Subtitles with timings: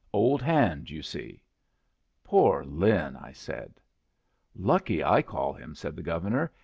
[0.13, 1.43] Old hand, you see."
[2.23, 3.75] "Poor Lin!" I said.
[4.55, 6.51] "Lucky, I call him," said the Governor.